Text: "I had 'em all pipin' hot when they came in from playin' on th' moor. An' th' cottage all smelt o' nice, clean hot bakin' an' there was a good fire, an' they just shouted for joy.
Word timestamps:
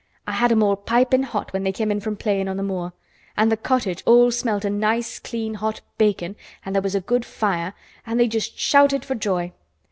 "I 0.25 0.31
had 0.31 0.51
'em 0.51 0.63
all 0.63 0.77
pipin' 0.77 1.21
hot 1.21 1.53
when 1.53 1.61
they 1.61 1.71
came 1.71 1.91
in 1.91 1.99
from 1.99 2.17
playin' 2.17 2.47
on 2.47 2.57
th' 2.57 2.63
moor. 2.65 2.91
An' 3.37 3.51
th' 3.51 3.61
cottage 3.61 4.01
all 4.07 4.31
smelt 4.31 4.65
o' 4.65 4.69
nice, 4.69 5.19
clean 5.19 5.53
hot 5.53 5.81
bakin' 5.99 6.35
an' 6.65 6.73
there 6.73 6.81
was 6.81 6.95
a 6.95 7.01
good 7.01 7.23
fire, 7.23 7.75
an' 8.03 8.17
they 8.17 8.27
just 8.27 8.57
shouted 8.57 9.05
for 9.05 9.13
joy. 9.13 9.51